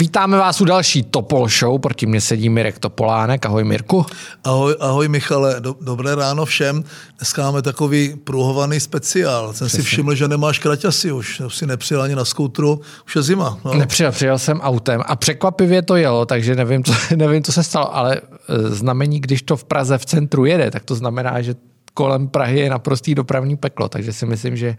[0.00, 3.46] Vítáme vás u další Topol Show, proti mně sedí Mirek Topolánek.
[3.46, 4.06] Ahoj Mirku.
[4.44, 6.84] Ahoj, ahoj Michale, Do, dobré ráno všem.
[7.18, 9.52] Dneska máme takový pruhovaný speciál.
[9.52, 9.82] Jsem Přesně.
[9.82, 13.58] si všiml, že nemáš kraťasy už, už si nepřijel ani na skoutru, už je zima.
[13.64, 13.74] No.
[13.74, 17.96] Nepřijel, přijel jsem autem a překvapivě to jelo, takže nevím, co, nevím, co se stalo,
[17.96, 18.20] ale e,
[18.68, 21.54] znamení, když to v Praze v centru jede, tak to znamená, že
[21.94, 24.76] kolem Prahy je naprostý dopravní peklo, takže si myslím, že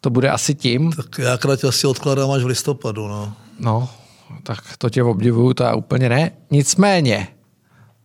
[0.00, 0.92] to bude asi tím.
[0.92, 3.08] Tak já kraťasy odkládám až v listopadu.
[3.08, 3.32] No.
[3.60, 3.88] No,
[4.42, 6.30] tak to tě obdivuju, to já úplně ne.
[6.50, 7.28] Nicméně,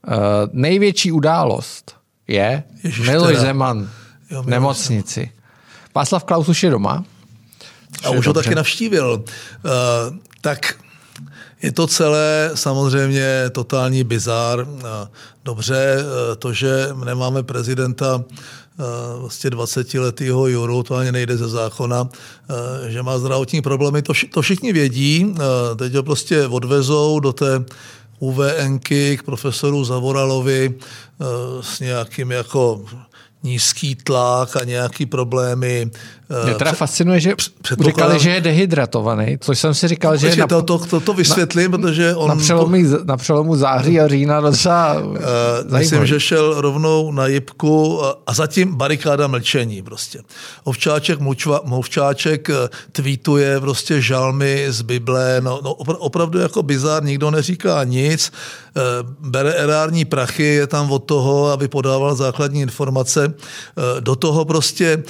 [0.08, 0.14] uh,
[0.52, 1.96] největší událost
[2.28, 3.42] je Ježiš, Miloš teda.
[3.42, 3.90] Zeman
[4.32, 5.32] jo, v nemocnici.
[5.96, 7.06] Václav Klaus už je doma.
[8.04, 9.24] A už ho taky navštívil.
[9.64, 10.76] Uh, tak
[11.62, 14.68] je to celé samozřejmě totální bizár.
[15.46, 15.98] Dobře,
[16.40, 18.24] to, že nemáme prezidenta
[19.20, 22.10] vlastně 20 letého Juru, to ani nejde ze zákona,
[22.88, 25.36] že má zdravotní problémy, to, to všichni vědí,
[25.76, 27.64] teď ho prostě odvezou do té
[28.20, 30.74] UVNky k profesoru Zavoralovi
[31.62, 32.86] s nějakým jako
[33.44, 35.92] nízký tlak a nějaký problémy.
[36.46, 37.34] Mě teda fascinuje, že
[37.86, 41.14] říkali, že je dehydratovaný, což jsem si říkal, že je na, to, to, to, to
[41.14, 42.30] vysvětlím, na, protože on...
[42.30, 45.18] Na přelomu, na přelomu září a října docela uh,
[45.78, 50.22] Myslím, že šel rovnou na jibku a, zatím barikáda mlčení prostě.
[50.64, 52.54] Ovčáček, mučva, Movčáček eh,
[52.92, 58.32] tweetuje prostě žalmy z Bible, no, no opravdu jako bizár, nikdo neříká nic,
[59.20, 63.34] bere erární prachy, je tam od toho, aby podával základní informace.
[64.00, 65.04] Do toho prostě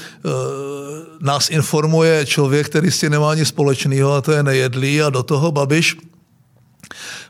[1.22, 5.24] nás informuje člověk, který s tím nemá nic společného a to je nejedlý a do
[5.24, 5.98] toho Babiš.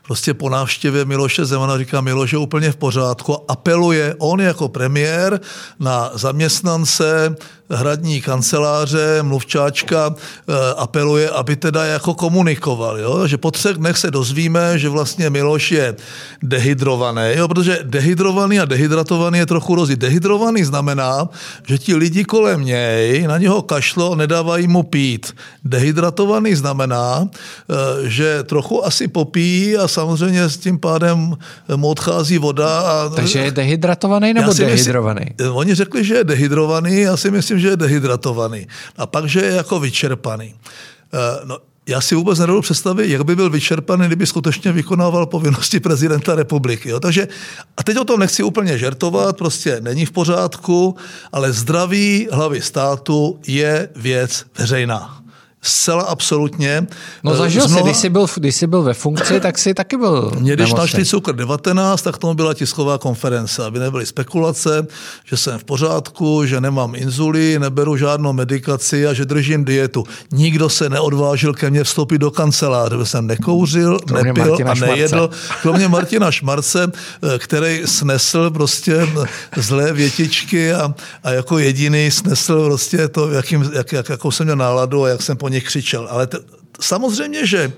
[0.02, 3.50] Prostě po návštěvě Miloše Zemana říká, Miloš je úplně v pořádku.
[3.50, 5.40] Apeluje on jako premiér
[5.78, 7.36] na zaměstnance
[7.72, 12.98] hradní kanceláře, mluvčáčka eh, apeluje, aby teda jako komunikoval.
[12.98, 13.26] Jo?
[13.26, 15.94] Že po třech dnech se dozvíme, že vlastně Miloš je
[16.42, 17.48] dehydrovaný, jo?
[17.48, 19.96] protože dehydrovaný a dehydratovaný je trochu rozdíl.
[19.96, 21.28] Dehydrovaný znamená,
[21.66, 25.34] že ti lidi kolem něj na něho kašlo, nedávají mu pít.
[25.64, 27.74] Dehydratovaný znamená, eh,
[28.08, 31.34] že trochu asi popíjí a samozřejmě s tím pádem
[31.76, 32.80] mu odchází voda.
[32.80, 33.08] A...
[33.08, 35.26] Takže je dehydratovaný nebo dehydrovaný?
[35.38, 38.66] Myslím, oni řekli, že je dehydrovaný, já si myslím, že je dehydratovaný.
[38.96, 40.54] A pak, že je jako vyčerpaný.
[40.54, 45.80] Uh, no, já si vůbec nedovedu představit, jak by byl vyčerpaný, kdyby skutečně vykonával povinnosti
[45.80, 46.88] prezidenta republiky.
[46.88, 47.00] Jo?
[47.00, 47.28] Takže,
[47.76, 50.96] a teď o tom nechci úplně žertovat, prostě není v pořádku,
[51.32, 55.21] ale zdraví hlavy státu je věc veřejná
[55.62, 56.86] zcela absolutně.
[57.22, 57.78] No zažil mnoha...
[57.78, 60.72] jsi, když jsi, byl, když jsi byl ve funkci, tak jsi taky byl Mě když
[60.72, 64.86] našli cukr 19, tak tomu byla tisková konference, aby nebyly spekulace,
[65.24, 70.04] že jsem v pořádku, že nemám inzuli, neberu žádnou medikaci a že držím dietu.
[70.32, 74.74] Nikdo se neodvážil ke mně vstoupit do kanceláře, že jsem nekouřil, kromě nepil Martina a
[74.74, 75.16] nejedl.
[75.16, 75.54] Šmarce.
[75.62, 79.08] Kromě Martina Šmarce, eh, který snesl prostě
[79.56, 84.56] zlé větičky a, a jako jediný snesl prostě to, jakým, jak, jak, jakou jsem měl
[84.56, 86.08] náladu a jak jsem po nich křičel.
[86.10, 86.38] Ale t-
[86.80, 87.72] samozřejmě, že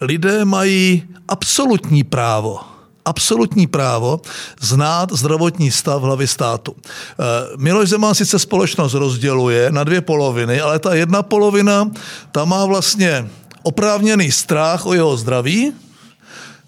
[0.00, 2.60] lidé mají absolutní právo
[3.08, 4.20] absolutní právo
[4.60, 6.76] znát zdravotní stav hlavy státu.
[6.76, 11.90] Eh, Miloš Zeman sice společnost rozděluje na dvě poloviny, ale ta jedna polovina,
[12.32, 13.28] ta má vlastně
[13.62, 15.72] oprávněný strach o jeho zdraví,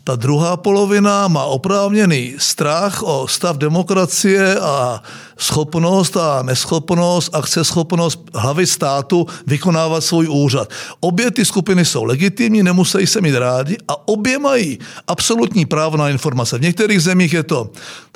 [0.05, 5.03] ta druhá polovina má oprávněný strach o stav demokracie a
[5.41, 10.69] schopnost a neschopnost, akceschopnost hlavy státu vykonávat svůj úřad.
[11.01, 16.09] Obě ty skupiny jsou legitimní, nemusí se mít rádi a obě mají absolutní právo na
[16.09, 16.59] informace.
[16.59, 17.71] V některých zemích je to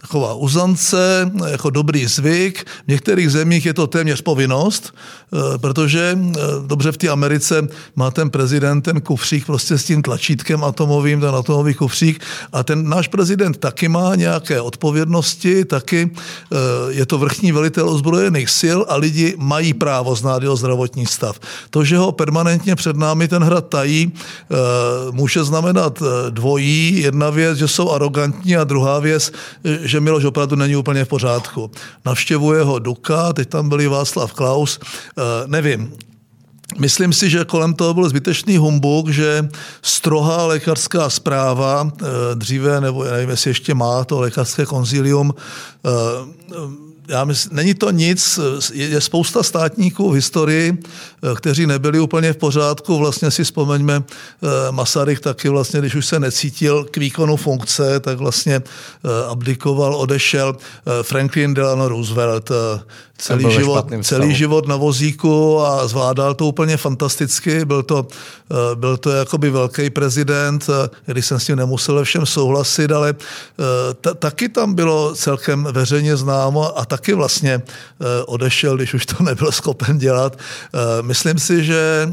[0.04, 6.40] taková uzance, jako dobrý zvyk, v některých zemích je to téměř povinnost, eh, protože eh,
[6.66, 11.34] dobře v té Americe má ten prezident ten kufřík prostě s tím tlačítkem atomovým, ten
[11.34, 12.20] atomový kufřík
[12.52, 16.56] a ten náš prezident taky má nějaké odpovědnosti, taky eh,
[16.88, 21.38] je to to vrchní velitel ozbrojených sil a lidi mají právo znát jeho zdravotní stav.
[21.70, 24.56] To, že ho permanentně před námi ten hrad tají, eh,
[25.10, 27.06] může znamenat eh, dvojí.
[27.06, 29.30] Jedna věc, že jsou arrogantní a druhá věc,
[29.64, 31.70] eh, že Miloš opravdu není úplně v pořádku.
[32.04, 34.80] Navštěvuje ho Duka, teď tam byli Václav Klaus,
[35.46, 35.94] nevím,
[36.78, 39.48] Myslím si, že kolem toho byl zbytečný humbuk, že
[39.82, 41.92] strohá lékařská zpráva,
[42.34, 45.34] dříve, nebo nevím, jestli ještě má to lékařské konzilium,
[47.08, 48.38] já myslím, není to nic,
[48.72, 50.78] je, je spousta státníků v historii,
[51.36, 52.98] kteří nebyli úplně v pořádku.
[52.98, 54.02] Vlastně si vzpomeňme,
[54.70, 58.62] Masaryk taky vlastně, když už se necítil k výkonu funkce, tak vlastně
[59.28, 60.56] abdikoval, odešel.
[61.02, 62.50] Franklin Delano Roosevelt
[63.18, 67.64] celý, život, celý život na vozíku a zvládal to úplně fantasticky.
[67.64, 68.06] Byl to,
[68.50, 73.14] eh, byl to jakoby velký prezident, eh, když jsem s tím nemusel všem souhlasit, ale
[73.14, 77.62] eh, taky tam bylo celkem veřejně známo a taky vlastně
[78.26, 80.38] odešel, když už to nebyl schopen dělat.
[81.02, 82.08] Myslím si, že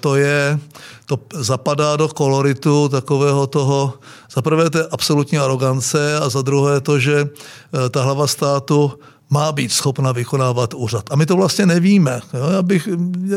[0.00, 0.58] to je,
[1.06, 3.96] to zapadá do koloritu takového toho,
[4.34, 7.28] za prvé je absolutní arogance a za druhé to, že
[7.90, 8.92] ta hlava státu
[9.30, 11.04] má být schopna vykonávat úřad.
[11.10, 12.20] A my to vlastně nevíme.
[12.34, 12.50] Jo?
[12.50, 12.88] Já bych,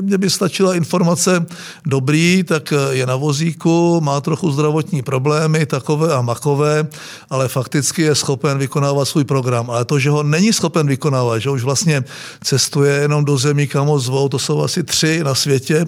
[0.01, 1.45] mě by stačila informace
[1.85, 6.87] dobrý, tak je na vozíku, má trochu zdravotní problémy, takové a makové,
[7.29, 9.69] ale fakticky je schopen vykonávat svůj program.
[9.69, 12.03] Ale to, že ho není schopen vykonávat, že už vlastně
[12.43, 15.85] cestuje jenom do zemí, kam ho zvou, to jsou asi tři na světě,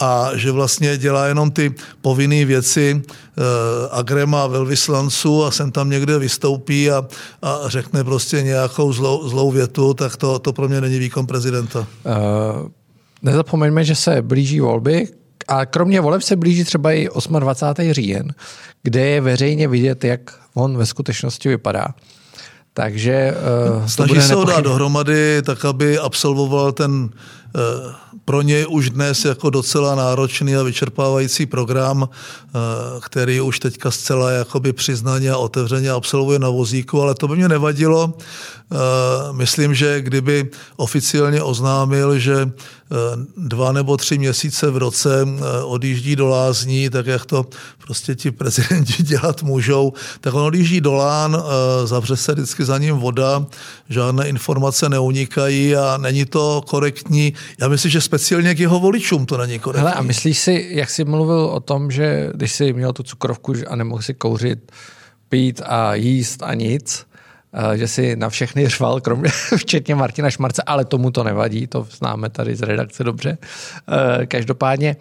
[0.00, 3.42] a že vlastně dělá jenom ty povinné věci eh,
[3.90, 7.06] agrema velvyslanců a sem tam někde vystoupí a,
[7.42, 11.26] a řekne prostě nějakou zlou, zlou celou větu, tak to, to pro mě není výkon
[11.26, 11.78] prezidenta.
[11.78, 12.68] Uh,
[13.22, 15.08] nezapomeňme, že se blíží volby
[15.48, 17.08] a kromě voleb se blíží třeba i
[17.38, 17.92] 28.
[17.92, 18.34] říjen,
[18.82, 20.20] kde je veřejně vidět, jak
[20.54, 21.86] on ve skutečnosti vypadá.
[22.74, 23.34] Takže
[23.76, 27.92] uh, Snaží se ho dát dohromady, tak aby absolvoval ten uh,
[28.24, 32.08] pro něj už dnes jako docela náročný a vyčerpávající program, uh,
[33.00, 37.48] který už teďka zcela jakoby přiznaně a otevřeně absolvuje na vozíku, ale to by mě
[37.48, 38.14] nevadilo.
[38.72, 42.96] Eh, myslím, že kdyby oficiálně oznámil, že eh,
[43.36, 47.46] dva nebo tři měsíce v roce eh, odjíždí do lázní, tak jak to
[47.84, 51.42] prostě ti prezidenti dělat můžou, tak on odjíždí do lán,
[51.84, 53.46] zavře se vždycky za ním voda,
[53.88, 57.34] žádné informace neunikají a není to korektní.
[57.60, 59.80] Já myslím, že speciálně k jeho voličům to není korektní.
[59.80, 63.54] Hele, a myslíš si, jak jsi mluvil o tom, že když jsi měl tu cukrovku
[63.68, 64.72] a nemohl si kouřit,
[65.28, 67.06] pít a jíst a nic,
[67.54, 71.86] Eh, že si na všechny řval, kromě, včetně Martina Šmarce, ale tomu to nevadí, to
[71.90, 73.38] známe tady z redakce dobře.
[74.20, 74.96] Eh, každopádně,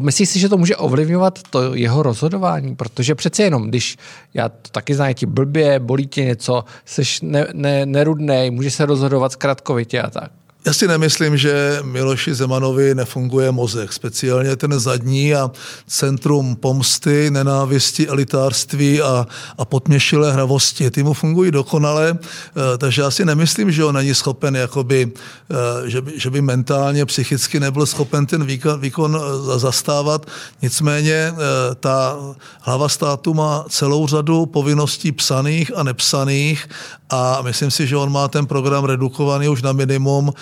[0.00, 2.76] myslíš si, že to může ovlivňovat to jeho rozhodování?
[2.76, 3.96] Protože přece jenom, když
[4.34, 8.86] já to taky znám, ti blbě, bolí tě něco, jsi ne, ne, nerudnej, může se
[8.86, 10.30] rozhodovat zkratkovitě a tak.
[10.66, 15.50] Já si nemyslím, že Miloši Zemanovi nefunguje mozek, speciálně ten zadní a
[15.86, 19.26] centrum pomsty, nenávisti, elitářství a,
[19.58, 20.90] a potměšilé hravosti.
[20.90, 25.12] Ty mu fungují dokonale, eh, takže já si nemyslím, že on není schopen, jakoby,
[25.50, 30.26] eh, že, by, že by mentálně, psychicky nebyl schopen ten výkon, výkon eh, zastávat.
[30.62, 31.34] Nicméně
[31.80, 32.16] ta
[32.60, 36.68] hlava státu má celou řadu povinností psaných a nepsaných
[37.10, 40.32] a myslím si, že on má ten program redukovaný už na minimum,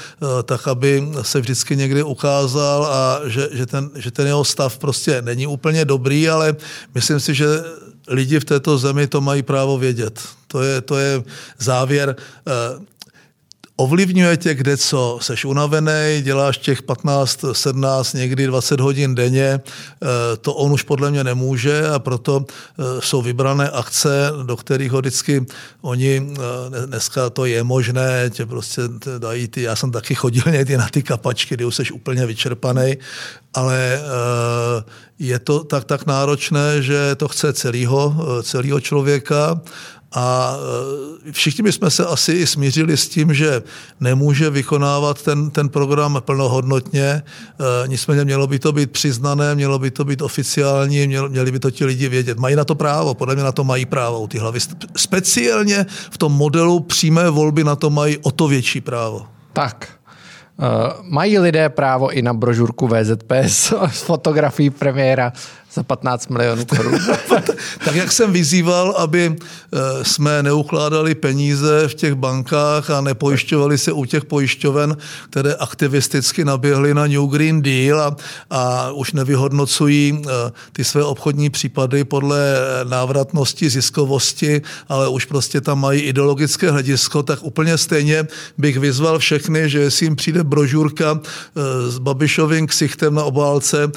[0.43, 5.23] tak aby se vždycky někdy ukázal a že, že, ten, že ten jeho stav prostě
[5.23, 6.57] není úplně dobrý, ale
[6.95, 7.47] myslím si, že
[8.09, 10.21] lidi v této zemi to mají právo vědět.
[10.47, 11.23] To je, to je
[11.59, 12.17] závěr.
[13.77, 20.07] Ovlivňuje tě kde co, seš unavený, děláš těch 15, 17, někdy 20 hodin denně, eh,
[20.41, 24.99] to on už podle mě nemůže a proto eh, jsou vybrané akce, do kterých ho
[24.99, 25.47] vždycky
[25.83, 28.83] oni, eh, dneska to je možné, tě prostě
[29.19, 32.97] dají ty, já jsem taky chodil někdy na ty kapačky, kdy už jsi úplně vyčerpaný,
[33.55, 34.01] ale
[35.19, 39.61] je to tak, tak náročné, že to chce celého, celého člověka
[40.15, 40.57] a
[41.29, 43.63] e, všichni bychom se asi i smířili s tím, že
[44.01, 47.23] nemůže vykonávat ten, ten program plnohodnotně, e,
[47.87, 51.85] nicméně mělo by to být přiznané, mělo by to být oficiální, měli by to ti
[51.85, 52.39] lidi vědět.
[52.39, 54.59] Mají na to právo, podle mě na to mají právo ty hlavy.
[54.97, 59.27] Speciálně v tom modelu přímé volby na to mají o to větší právo.
[59.53, 59.89] Tak,
[60.59, 60.67] Uh,
[61.03, 65.33] mají lidé právo i na brožurku VZP s, s fotografií premiéra
[65.75, 66.99] za 15 milionů korun.
[67.85, 73.93] tak jak jsem vyzýval, aby eh, jsme neukládali peníze v těch bankách a nepojišťovali se
[73.93, 74.97] u těch pojišťoven,
[75.31, 78.17] které aktivisticky naběhly na New Green Deal a,
[78.51, 82.39] a už nevyhodnocují eh, ty své obchodní případy podle
[82.85, 88.27] návratnosti, ziskovosti, ale už prostě tam mají ideologické hledisko, tak úplně stejně
[88.59, 91.21] bych vyzval všechny, že jestli jim přijde brožurka
[91.89, 93.93] s Babišovým ksichtem na obálce,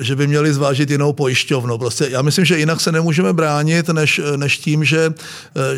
[0.00, 1.78] že by měli zvážit jinou pojišťovnu.
[1.78, 5.14] Prostě já myslím, že jinak se nemůžeme bránit, než, než tím, že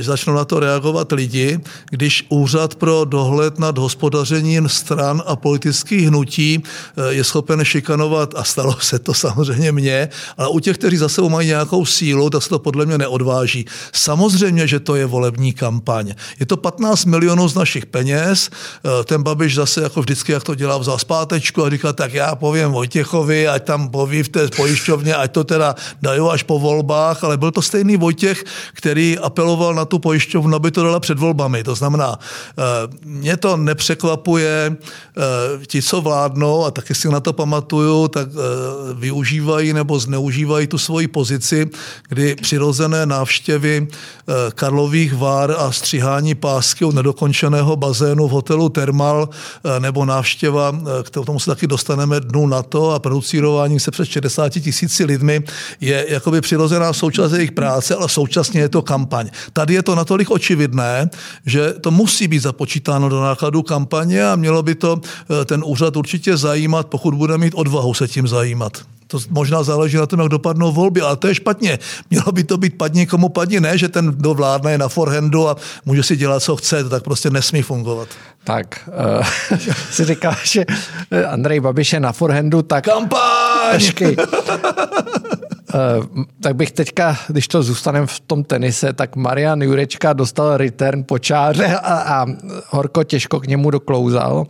[0.01, 1.61] začnou na to reagovat lidi,
[1.91, 6.63] když úřad pro dohled nad hospodařením stran a politických hnutí
[7.09, 11.29] je schopen šikanovat, a stalo se to samozřejmě mně, ale u těch, kteří za sebou
[11.29, 13.67] mají nějakou sílu, tak se to podle mě neodváží.
[13.93, 16.15] Samozřejmě, že to je volební kampaň.
[16.41, 20.55] Je to 15 milionů z našich peněz, eh, ten Babiš zase jako vždycky, jak to
[20.55, 25.15] dělá, vzal zpátečku a říká, tak já povím Vojtěchovi, ať tam poví v té pojišťovně,
[25.25, 29.85] ať to teda dají až po volbách, ale byl to stejný Vojtěch, který apeloval na
[29.85, 31.65] tu pojišťovnu, aby to dala před volbami.
[31.65, 32.63] To znamená, eh,
[33.05, 38.29] mě to nepřekvapuje, eh, ti, co vládnou, a taky si na to pamatuju, tak
[38.95, 41.71] využívají nebo zneužívají tu svoji pozici,
[42.09, 43.89] kdy přirozené návštěvy
[44.55, 49.29] Karlových vár a střihání pásky u nedokončeného bazénu v hotelu Thermal
[49.79, 54.49] nebo návštěva, k tomu se taky dostaneme dnu na to a producírování se před 60
[54.49, 55.43] tisíci lidmi
[55.81, 59.31] je jakoby přirozená součást jejich práce, ale současně je to kampaň.
[59.53, 61.11] Tady je to natolik očividné,
[61.47, 65.01] že to musí být započítáno do nákladů kampaně a mělo by to
[65.45, 68.94] ten úřad určitě zajímat, pokud bude mít odvahu se tím zajímat.
[69.07, 71.79] To možná záleží na tom, jak dopadnou volby, ale to je špatně.
[72.11, 75.49] Mělo by to být padni komu padni, ne, že ten, kdo vládne, je na forehandu
[75.49, 78.09] a může si dělat, co chce, to tak prostě nesmí fungovat.
[78.45, 79.59] Tak, uh,
[79.91, 80.65] si říkal, že
[81.29, 82.85] Andrej Babiš je na forehandu, tak...
[82.85, 83.81] Kampaň!
[85.75, 91.05] Uh, tak bych teďka, když to zůstaneme v tom tenise, tak Marian Jurečka dostal return
[91.05, 92.27] po čáře a, a
[92.69, 94.47] Horko těžko k němu doklouzal.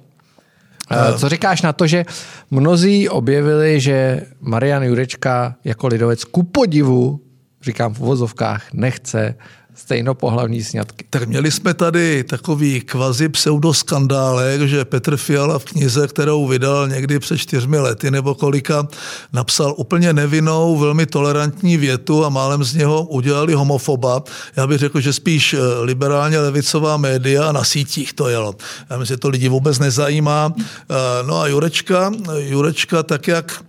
[0.95, 2.05] Eh, co říkáš na to, že
[2.51, 7.21] mnozí objevili, že Marian Jurečka jako lidovec ku podivu,
[7.63, 9.35] říkám v uvozovkách, nechce
[9.75, 11.05] stejnopohlavní sňatky.
[11.11, 17.19] Tak měli jsme tady takový kvazi pseudoskandálek, že Petr Fiala v knize, kterou vydal někdy
[17.19, 18.89] před čtyřmi lety nebo kolika,
[19.33, 24.23] napsal úplně nevinnou, velmi tolerantní větu a málem z něho udělali homofoba.
[24.57, 28.55] Já bych řekl, že spíš eh, liberálně levicová média na sítích to jelo.
[28.91, 30.53] Já myslím, že to lidi vůbec nezajímá.
[30.59, 30.95] Eh,
[31.27, 33.65] no a Jurečka, Jurečka tak jak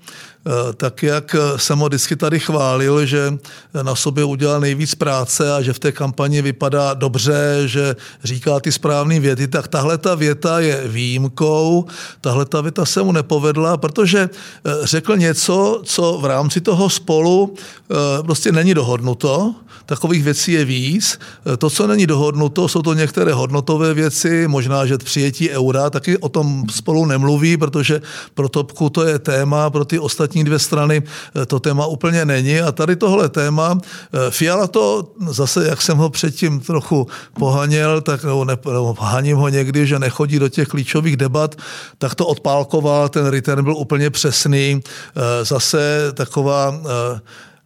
[0.77, 3.37] tak jak jsem ho vždycky tady chválil, že
[3.83, 8.71] na sobě udělal nejvíc práce a že v té kampani vypadá dobře, že říká ty
[8.71, 11.85] správné věty, tak tahle ta věta je výjimkou,
[12.21, 17.53] tahle ta věta se mu nepovedla, protože eh, řekl něco, co v rámci toho spolu
[17.53, 21.19] eh, prostě není dohodnuto, takových věcí je víc.
[21.57, 26.29] To, co není dohodnuto, jsou to některé hodnotové věci, možná, že přijetí eura, taky o
[26.29, 28.01] tom spolu nemluví, protože
[28.33, 32.25] pro Topku to je téma, pro ty ostatní ostatní dvě strany eh, to téma úplně
[32.25, 32.59] není.
[32.59, 37.07] A tady tohle téma, eh, Fiala to zase, jak jsem ho předtím trochu
[37.39, 41.55] pohaněl, tak nebo, ne, nebo haním ho někdy, že nechodí do těch klíčových debat,
[41.97, 44.81] tak to odpálkoval, ten return byl úplně přesný.
[44.83, 46.75] Eh, zase taková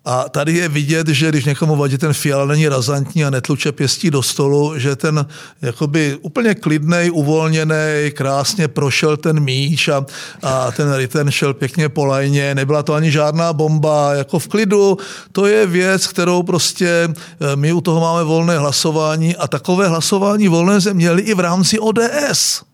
[0.09, 4.11] a tady je vidět, že když někomu vadí ten fial není razantní a netluče pěstí
[4.11, 5.25] do stolu, že ten
[5.61, 10.05] jakoby úplně klidnej, uvolněný, krásně prošel ten míč a,
[10.43, 12.55] a ten return šel pěkně po lajně.
[12.55, 14.97] Nebyla to ani žádná bomba, jako v klidu.
[15.31, 20.47] To je věc, kterou prostě eh, my u toho máme volné hlasování a takové hlasování
[20.47, 22.68] volné jsme měli i v rámci ODS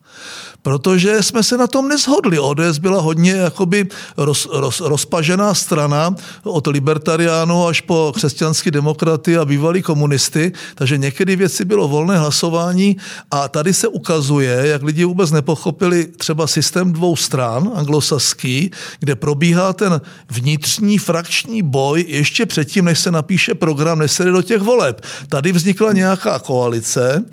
[0.65, 2.39] protože jsme se na tom neshodli.
[2.39, 9.45] ODS byla hodně jakoby roz, roz, rozpažená strana od libertariánů až po křesťanský demokraty a
[9.45, 12.97] bývalí komunisty, takže někdy věci bylo volné hlasování
[13.31, 19.73] a tady se ukazuje, jak lidi vůbec nepochopili třeba systém dvou stran, anglosaský, kde probíhá
[19.73, 24.61] ten vnitřní frakční boj ještě předtím, než se napíše program, než se jde do těch
[24.61, 25.01] voleb.
[25.29, 27.25] Tady vznikla nějaká koalice,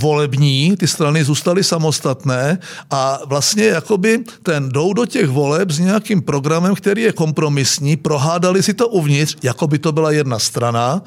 [0.00, 2.58] volební, ty strany zůstaly samostatné
[2.90, 8.62] a vlastně jakoby ten jdou do těch voleb s nějakým programem, který je kompromisní, prohádali
[8.62, 11.02] si to uvnitř, jako by to byla jedna strana,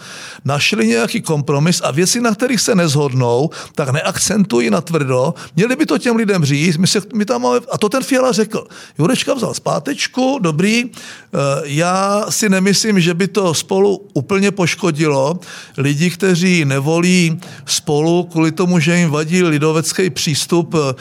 [0.45, 5.85] našli nějaký kompromis a věci, na kterých se nezhodnou, tak neakcentují na tvrdo, měli by
[5.85, 8.67] to těm lidem říct, my, se, my tam máme, a to ten Fiala řekl.
[8.99, 15.39] Jurečka vzal zpátečku, dobrý, eh, já si nemyslím, že by to spolu úplně poškodilo
[15.77, 20.93] lidi, kteří nevolí spolu kvůli tomu, tomu, že jim vadí lidovecký přístup eh,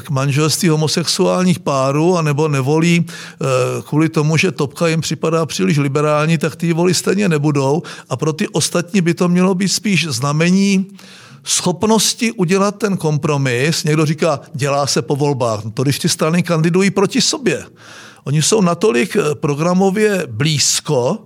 [0.00, 3.44] k manželství homosexuálních párů, anebo nevolí eh,
[3.88, 7.82] kvůli tomu, že topka jim připadá příliš liberální, tak ty voli stejně nebudou.
[8.10, 10.86] A pro ty ostatní by to mělo být spíš znamení
[11.44, 13.84] schopnosti udělat ten kompromis.
[13.84, 15.64] Někdo říká, dělá se po volbách.
[15.64, 17.64] No to když ty strany kandidují proti sobě.
[18.24, 21.18] Oni jsou natolik eh, programově blízko,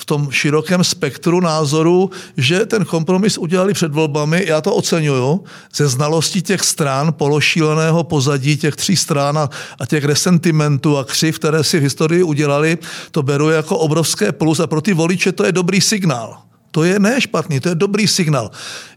[0.00, 5.88] v tom širokém spektru názorů, že ten kompromis udělali před volbami, já to oceňuju, ze
[5.88, 11.64] znalostí těch stran, pološíleného pozadí těch tří stran a, a těch resentimentů a křiv, které
[11.64, 12.78] si v historii udělali,
[13.10, 16.38] to beru jako obrovské plus a pro ty voliče to je dobrý signál.
[16.70, 18.50] To je ne špatný, to je dobrý signál.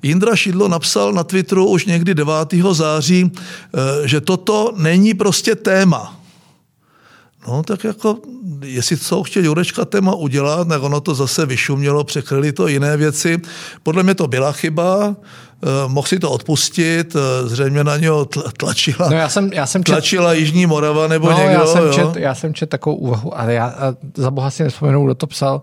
[0.03, 2.33] Jindra Šidlo napsal na Twitteru už někdy 9.
[2.71, 6.22] září, eh, že toto není prostě téma.
[7.47, 8.17] No tak jako,
[8.65, 13.37] jestli co chtěl Jurečka téma udělat, tak ono to zase vyšumělo, překryli to jiné věci.
[13.83, 15.15] Podle mě to byla chyba,
[15.63, 18.25] eh, mohl si to odpustit, eh, zřejmě na něho
[18.57, 19.91] tlačila, no já jsem, já jsem čet...
[19.91, 21.53] tlačila Jižní Morava nebo no, někdo.
[21.53, 21.93] Já jsem, jo?
[21.93, 23.75] čet, já jsem čet takovou úvahu, ale já
[24.15, 25.61] za boha si nespomenu, kdo to psal,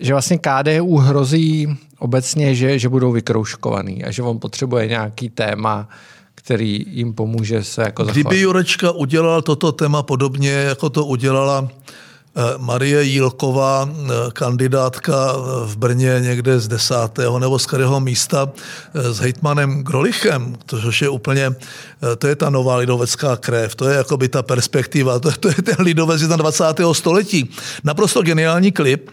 [0.00, 5.88] že vlastně KDU hrozí obecně, že, že budou vykrouškovaný a že on potřebuje nějaký téma,
[6.44, 8.26] který jim pomůže se jako zachovat.
[8.26, 15.32] Kdyby Jurečka udělal toto téma podobně, jako to udělala eh, Marie Jílková, eh, kandidátka
[15.64, 18.48] v Brně někde z desátého nebo z kterého místa
[18.94, 21.50] eh, s hejtmanem Grolichem, což je úplně,
[22.18, 25.48] to je ta nová lidovecká krev, to je jako by ta perspektiva, to je, to
[25.48, 26.64] je ten lidovec z 20.
[26.92, 27.50] století.
[27.84, 29.10] Naprosto geniální klip,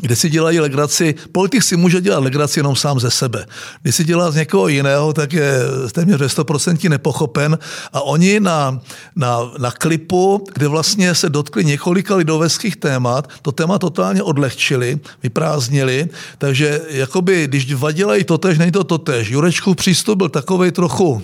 [0.00, 3.46] kde si dělají legraci, politik si může dělat legraci jenom sám ze sebe.
[3.82, 5.52] Když si dělá z někoho jiného, tak je
[5.92, 7.58] téměř 100% nepochopen
[7.92, 8.80] a oni na,
[9.16, 16.08] na, na klipu, kde vlastně se dotkli několika lidoveckých témat, to téma totálně odlehčili, vyprázdnili,
[16.38, 19.30] takže jakoby, když vadělají totež, není to totež.
[19.30, 21.22] Jurečkův přístup byl takový trochu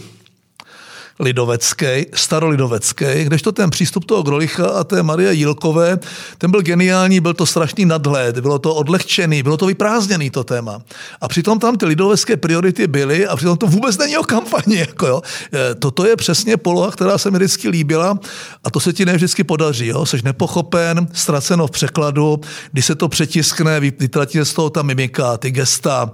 [1.20, 5.98] lidovecký, starolidovecký, kdežto ten přístup toho Grolicha a té Marie Jílkové,
[6.38, 10.80] ten byl geniální, byl to strašný nadhled, bylo to odlehčený, bylo to vyprázdněný to téma.
[11.20, 14.76] A přitom tam ty lidovecké priority byly a přitom to vůbec není o kampani.
[14.86, 15.22] Jako jo.
[15.54, 18.18] E, toto je přesně poloha, která se mi vždycky líbila
[18.64, 19.86] a to se ti ne vždycky podaří.
[19.86, 20.06] Jo.
[20.06, 22.40] Jsi nepochopen, ztraceno v překladu,
[22.72, 26.12] když se to přetiskne, vytratí z toho ta mimika, ty gesta,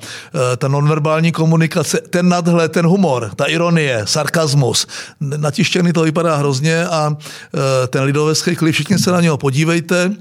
[0.53, 4.87] e, ta nonverbální komunikace, ten nadhled, ten humor, ta ironie, sarkazmus
[5.21, 10.13] natištěný to vypadá hrozně a e, ten lidovecký klip, všichni se na něho podívejte,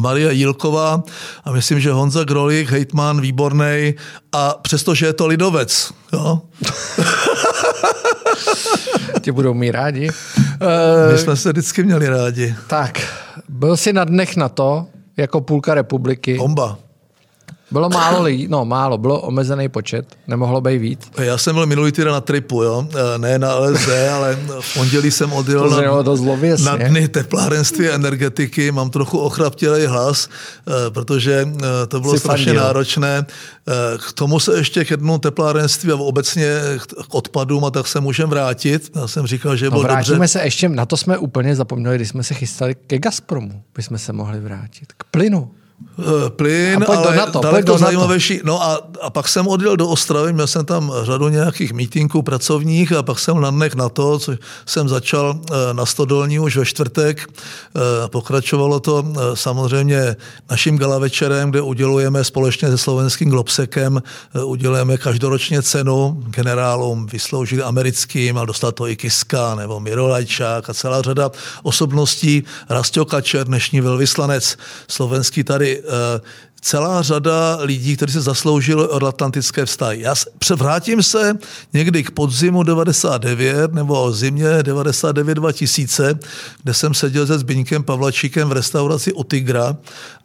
[0.00, 1.02] Maria Jílková
[1.44, 3.94] a myslím, že Honza Grolik, hejtman, výborný
[4.32, 5.92] a přestože je to lidovec.
[6.12, 6.40] Jo?
[9.20, 10.10] Tě budou mít rádi.
[11.12, 12.54] My jsme se vždycky měli rádi.
[12.66, 13.00] Tak,
[13.48, 14.86] byl jsi na dnech na to,
[15.16, 16.38] jako půlka republiky.
[16.38, 16.78] Bomba.
[17.70, 21.00] Bylo málo lidí, no málo, bylo omezený počet, nemohlo být víc.
[21.18, 22.88] Já jsem byl minulý týden na tripu, jo?
[23.14, 26.66] E, ne na LSD, ale v pondělí jsem odjel to na, to zlověsně.
[26.66, 28.72] na dny teplárenství a energetiky.
[28.72, 31.48] Mám trochu ochraptělý hlas, e, protože
[31.82, 32.62] e, to bylo Jsi strašně fandil.
[32.62, 33.26] náročné.
[34.08, 36.58] K tomu se ještě ke dnu teplárenství a obecně
[37.08, 38.90] k odpadům a tak se můžeme vrátit.
[38.94, 40.28] Já jsem říkal, že no, bylo vrátíme dobře.
[40.28, 44.12] se ještě, na to jsme úplně zapomněli, když jsme se chystali ke Gazpromu, bychom se
[44.12, 44.92] mohli vrátit.
[44.96, 45.50] K plynu.
[45.98, 48.40] Eh, plyn, ale NATO, daleko zajímavější.
[48.44, 52.92] No a, a pak jsem odjel do Ostravy, měl jsem tam řadu nějakých mítinků pracovních
[52.92, 54.32] a pak jsem na dnech na to, co
[54.66, 57.28] jsem začal eh, na Stodolní už ve čtvrtek.
[57.28, 60.16] Eh, pokračovalo to samozřejmě
[60.50, 64.02] naším gala večerem, kde udělujeme společně se slovenským Globsekem,
[64.44, 70.74] udělujeme každoročně cenu generálům vysloužili americkým, a dostal to i Kiska nebo Miro Lajčák a
[70.74, 71.30] celá řada
[71.62, 72.44] osobností.
[72.68, 74.56] Rastio Kačer, dnešní velvyslanec
[74.88, 76.20] slovenský tady Eh,
[76.64, 80.00] celá řada lidí, kteří se zasloužili od atlantické vztahy.
[80.00, 80.14] Já
[80.56, 81.38] vrátím se
[81.72, 86.18] někdy k podzimu 99 nebo zimě 99 2000,
[86.62, 89.76] kde jsem seděl se Zbyňkem Pavlačíkem v restauraci u Tigra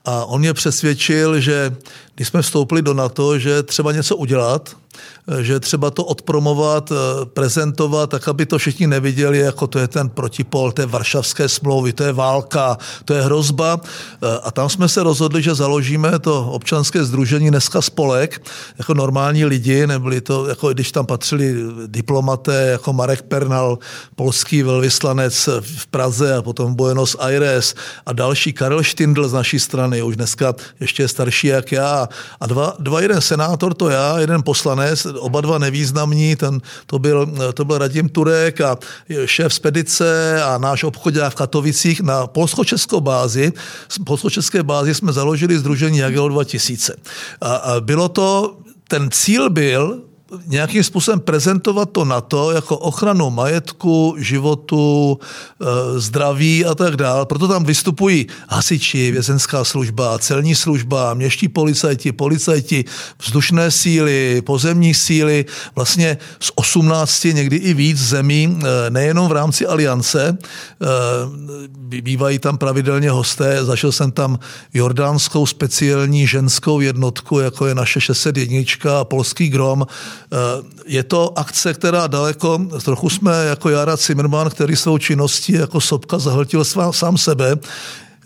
[0.06, 1.76] a on mě přesvědčil, že
[2.16, 4.76] když jsme vstoupili do NATO, že třeba něco udělat,
[5.42, 10.10] že třeba to odpromovat, eh, prezentovat, tak aby to všichni neviděli, jako to je ten
[10.10, 13.82] protipol té varšavské smlouvy, to je válka, to je hrozba.
[13.84, 18.42] Eh, a tam jsme se rozhodli, že založíme to občanské združení dneska spolek,
[18.78, 21.56] jako normální lidi, nebyli to, jako když tam patřili
[21.88, 23.80] diplomaté, jako Marek Pernal,
[24.16, 30.02] polský velvyslanec v Praze a potom Buenos Aires a další Karel Štindl z naší strany,
[30.02, 32.10] už dneska ještě je starší jak já.
[32.40, 37.28] A dva, dva jeden senátor, to já, jeden poslanec, oba dva nevýznamní, ten, to, byl,
[37.54, 38.78] to byl Radim Turek a
[39.26, 43.54] šéf spedice a náš obchodák v Katovicích na polsko-české bázi.
[44.06, 46.96] polsko-české bázi jsme založili Združení Jagel 2000.
[47.42, 50.09] A, a bylo to, ten cíl byl
[50.46, 55.20] nějakým způsobem prezentovat to na to jako ochranu majetku, životu,
[55.62, 55.66] eh,
[56.00, 57.26] zdraví a tak dále.
[57.26, 62.86] Proto tam vystupují hasiči, vězenská služba, celní služba, měští policajti, policajti,
[63.22, 69.66] vzdušné síly, pozemní síly, vlastně z 18, někdy i víc zemí, eh, nejenom v rámci
[69.66, 70.38] aliance.
[70.38, 70.86] Eh,
[72.02, 74.40] bývají tam pravidelně hosté, zažil jsem tam
[74.74, 79.86] jordánskou speciální ženskou jednotku, jako je naše 601 a polský grom,
[80.86, 86.20] je to akce, která daleko, trochu jsme jako Jara Zimmerman, který svou činností jako sopka
[86.20, 87.56] zahltil sám sebe,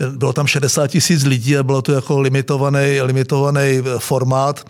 [0.09, 4.65] bylo tam 60 tisíc lidí a bylo to jako limitovaný, limitovaný formát.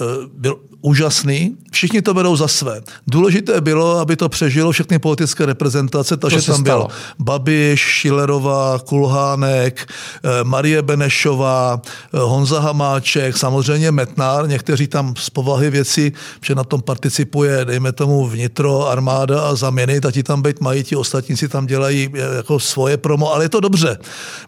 [0.00, 2.80] Eh, byl, úžasný, všichni to berou za své.
[3.06, 6.86] Důležité bylo, aby to přežilo všechny politické reprezentace, takže tam byl
[7.18, 9.86] Babiš, Šilerová, Kulhánek,
[10.24, 16.12] eh, Marie Benešová, eh, Honza Hamáček, samozřejmě Metnár, někteří tam z povahy věci,
[16.44, 20.82] že na tom participuje, dejme tomu vnitro, armáda a zaminy, tak ti tam být mají,
[20.82, 23.98] ti ostatní si tam dělají eh, jako svoje promo, ale je to dobře.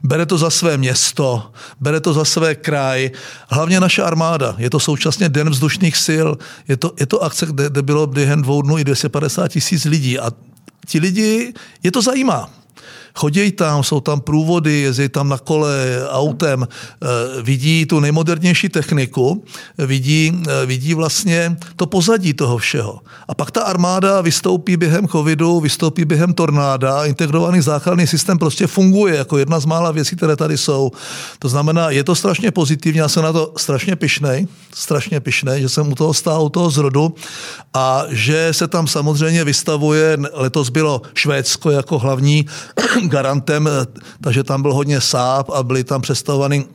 [0.02, 3.10] Bere to za své město, bere to za své kraj,
[3.48, 4.54] hlavně naše armáda.
[4.58, 6.28] Je to současně Den vzdušných sil,
[6.68, 10.18] je to, je to akce, kde, kde bylo během dvou dnů i 250 tisíc lidí.
[10.18, 10.30] A
[10.86, 12.61] ti lidi, je to zajímá
[13.14, 15.76] chodí tam, jsou tam průvody, jezdí tam na kole,
[16.08, 19.44] autem, eh, vidí tu nejmodernější techniku,
[19.78, 23.00] vidí, eh, vidí vlastně to pozadí toho všeho.
[23.28, 29.16] A pak ta armáda vystoupí během covidu, vystoupí během tornáda, integrovaný záchranný systém prostě funguje
[29.16, 30.90] jako jedna z mála věcí, které tady jsou.
[31.38, 35.68] To znamená, je to strašně pozitivní, já jsem na to strašně pišnej, strašně pišnej, že
[35.68, 37.14] jsem u toho stál, u toho zrodu
[37.74, 42.46] a že se tam samozřejmě vystavuje, letos bylo Švédsko jako hlavní
[43.08, 43.68] garantem,
[44.20, 46.66] takže tam byl hodně sáp a byli tam představovaný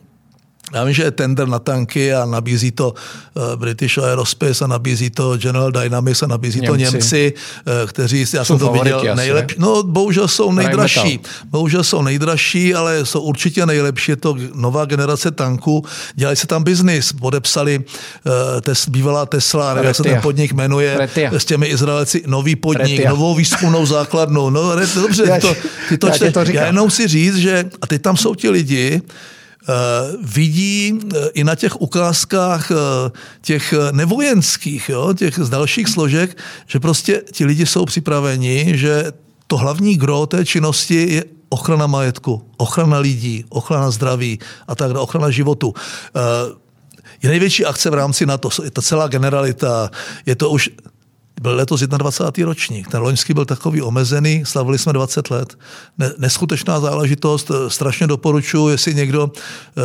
[0.73, 5.09] já vím, že je tender na tanky a nabízí to eh, British Aerospace a nabízí
[5.09, 6.67] to General Dynamics a nabízí Němci.
[6.67, 7.33] to Němci,
[7.67, 9.55] eh, kteří, já jsou jsem to viděl, nejlepší.
[9.59, 11.19] No, bohužel jsou nejdražší.
[11.45, 14.11] Bohužel jsou nejdražší, ale jsou určitě nejlepší.
[14.11, 15.85] Je to nová generace tanků.
[16.15, 17.13] Dělají se tam biznis.
[17.13, 21.31] Podepsali uh, tes, bývalá Tesla, nevím, jak se ten podnik jmenuje, Retia.
[21.39, 23.09] s těmi Izraelci, nový podnik, Retia.
[23.09, 24.49] novou výzkumnou základnu.
[24.49, 25.55] No, dobře, já, to,
[25.89, 29.01] ty to, já, to já jenom si říct, že a teď tam jsou ti lidi,
[29.01, 29.03] Eh,
[30.23, 32.75] vidí eh, i na těch ukázkách eh,
[33.41, 39.11] těch nevojenských, jo, těch z dalších složek, že prostě ti lidi jsou připraveni, že
[39.47, 44.99] to hlavní gro té činnosti je ochrana majetku, ochrana lidí, ochrana zdraví a tak dále,
[44.99, 45.73] ochrana životu.
[47.21, 49.89] Je největší akce v rámci NATO, je to celá generalita,
[50.25, 50.69] je to už
[51.41, 52.45] byl letos 21.
[52.45, 52.87] ročník.
[52.87, 55.57] Ten loňský byl takový omezený, slavili jsme 20 let.
[56.17, 59.81] Neskutečná záležitost, eh, strašně doporučuji, jestli někdo eh,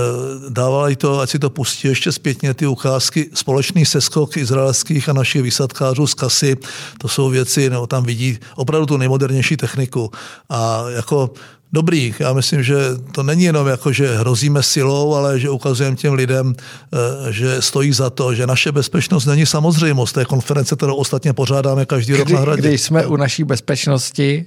[0.48, 5.42] dával to, ať si to pustí ještě zpětně, ty ukázky, společný seskok izraelských a našich
[5.42, 6.56] výsadkářů z kasy,
[6.98, 10.10] to jsou věci, nebo tam vidí opravdu tu nejmodernější techniku.
[10.48, 11.30] A jako
[11.72, 12.20] dobrých.
[12.20, 12.76] Já myslím, že
[13.12, 17.92] to není jenom jako, že hrozíme silou, ale že ukazujeme těm lidem, eh, že stojí
[17.92, 22.40] za to, že naše bezpečnost není samozřejmost té konference, kterou ostatně pořádáme každý rok na
[22.40, 22.68] hradě.
[22.68, 24.46] Když jsme u naší bezpečnosti,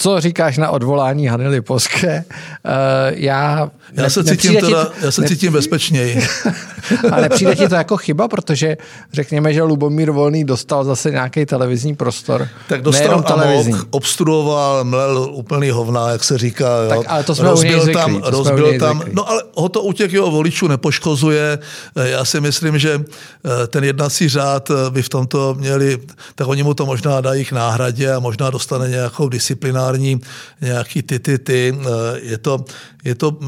[0.00, 2.24] co říkáš na odvolání Hany Lipovské?
[2.28, 2.72] Uh,
[3.10, 6.26] já, já, se cítím teda, to, já se ne, cítím bezpečněji.
[7.12, 8.76] a nepřijde ti to jako chyba, protože
[9.12, 12.48] řekněme, že Lubomír Volný dostal zase nějaký televizní prostor.
[12.68, 13.72] Tak dostal televizní.
[13.72, 16.68] amok, obstruoval, mlel úplný hovna, jak se říká.
[16.82, 16.88] Jo.
[16.88, 19.92] Tak, ale to jsme rozbil zvyklí, tam, to rozbil tam, no ale ho to u
[19.92, 21.58] těch jeho voličů nepoškozuje.
[21.96, 25.98] Eh, já si myslím, že eh, ten jednací řád by v tomto měli,
[26.34, 30.20] tak oni mu to možná dají k náhradě a možná dostane nějakou disciplínu binární
[30.60, 31.74] nějaký ty, ty, ty.
[31.80, 32.64] Eh, je to,
[33.04, 33.38] je to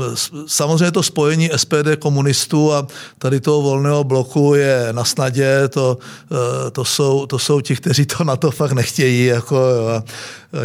[0.47, 2.87] samozřejmě to spojení SPD komunistů a
[3.19, 5.99] tady toho volného bloku je na snadě, to,
[6.33, 10.05] eh, to, jsou, to jsou ti, kteří to na to fakt nechtějí, jako, a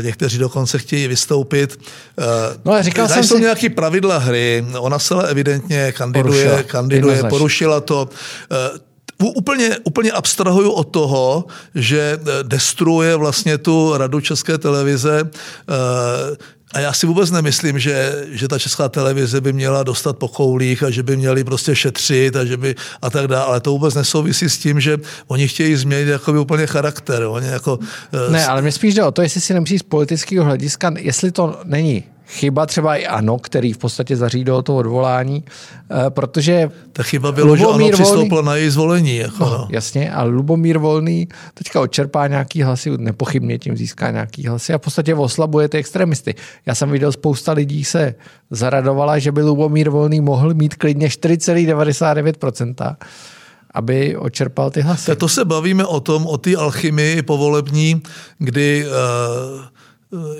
[0.01, 1.79] někteří dokonce chtějí vystoupit.
[2.19, 3.41] Eh, no, ale říkal jsem jsou si...
[3.41, 8.09] nějaké pravidla hry, ona se evidentně kandiduje, porušila, kandiduje porušila to
[9.23, 15.29] úplně, úplně abstrahuju od toho, že eh, destruuje vlastně tu radu České televize
[15.69, 16.37] eh,
[16.73, 20.83] a já si vůbec nemyslím, že, že ta česká televize by měla dostat po koulích
[20.83, 23.45] a že by měli prostě šetřit a že by a tak dále.
[23.45, 24.97] Ale to vůbec nesouvisí s tím, že
[25.27, 27.23] oni chtějí změnit jakoby úplně charakter.
[27.23, 27.79] Oni jako,
[28.27, 31.31] eh, ne, ale mě spíš jde o to, jestli si nemyslíš z politického hlediska, jestli
[31.31, 35.43] to není chyba třeba i ANO, který v podstatě zařídil to odvolání,
[35.91, 36.71] eh, protože...
[36.93, 39.17] Ta chyba bylo, že ANO přistoupilo na její zvolení.
[39.17, 39.67] Jako no, no.
[39.69, 44.81] Jasně, a Lubomír Volný teďka odčerpá nějaký hlasy, nepochybně tím získá nějaký hlasy a v
[44.81, 46.35] podstatě oslabuje ty extremisty.
[46.65, 48.15] Já jsem viděl, spousta lidí se
[48.51, 52.95] zaradovala, že by Lubomír Volný mohl mít klidně 4,99%.
[53.73, 55.05] aby očerpal ty hlasy.
[55.05, 58.01] Tak to se bavíme o tom, o té alchymii povolební,
[58.39, 58.91] kdy uh,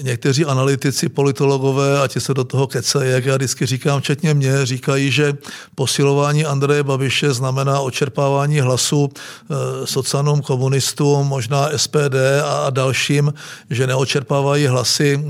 [0.02, 4.66] někteří analytici, politologové, a ti se do toho kecají, jak já vždycky říkám, včetně mě,
[4.66, 5.34] říkají, že
[5.76, 13.34] posilování Andreje Babiše znamená očerpávání hlasu e, socanům, komunistům, možná SPD a dalším,
[13.70, 15.26] že neočerpávají hlasy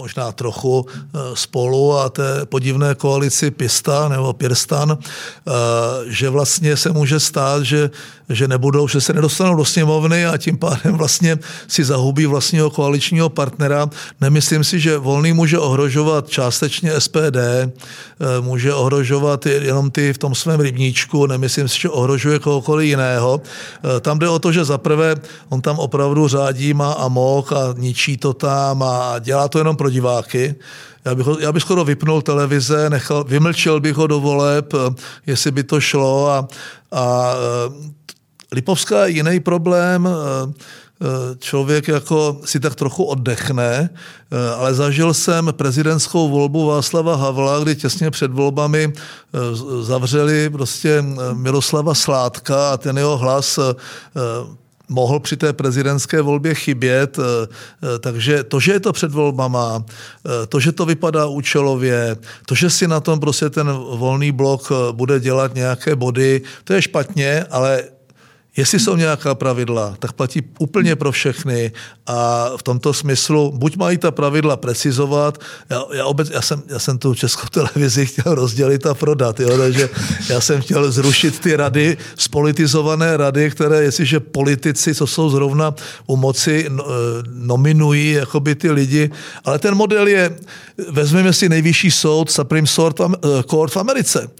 [0.00, 0.86] možná trochu
[1.34, 4.98] spolu a té podivné koalici Pista nebo Pirstan,
[6.08, 7.90] že vlastně se může stát, že,
[8.28, 13.28] že nebudou, že se nedostanou do sněmovny a tím pádem vlastně si zahubí vlastního koaličního
[13.28, 13.89] partnera
[14.20, 17.68] Nemyslím si, že volný může ohrožovat částečně SPD, eh,
[18.40, 23.42] může ohrožovat jenom ty v tom svém rybníčku, nemyslím si, že ohrožuje kohokoliv jiného.
[23.42, 25.14] Eh, tam jde o to, že zaprvé
[25.48, 29.90] on tam opravdu řádí, má amok a ničí to tam a dělá to jenom pro
[29.90, 30.54] diváky.
[31.04, 34.94] Já bych, já bych skoro vypnul televize, nechal, vymlčel bych ho do voleb, eh,
[35.26, 36.48] jestli by to šlo a,
[36.92, 37.34] a
[38.52, 40.08] Lipovská je jiný problém.
[41.02, 47.60] Eh, člověk jako si tak trochu oddechne, eh, ale zažil jsem prezidentskou volbu Václava Havla,
[47.60, 49.38] kdy těsně před volbami eh,
[49.82, 53.58] zavřeli prostě Miroslava Sládka a ten jeho hlas
[54.88, 57.18] mohl při té prezidentské volbě chybět,
[58.00, 59.84] takže to, že je to před volbama,
[60.48, 65.20] to, že to vypadá účelově, to, že si na tom prostě ten volný blok bude
[65.20, 67.82] dělat nějaké body, to je špatně, ale
[68.56, 71.72] Jestli jsou nějaká pravidla, tak platí úplně pro všechny
[72.06, 75.38] a v tomto smyslu buď mají ta pravidla precizovat,
[75.70, 79.58] já, já, obec, já, jsem, já jsem tu českou televizi chtěl rozdělit a prodat, jo,
[79.58, 79.88] takže
[80.28, 85.74] já jsem chtěl zrušit ty rady, spolitizované rady, které jestliže politici, co jsou zrovna
[86.06, 89.10] u moci, no, eh, nominují jakoby ty lidi,
[89.44, 90.36] ale ten model je,
[90.88, 94.30] vezmeme si nejvyšší soud, Supreme eh, Court v Americe,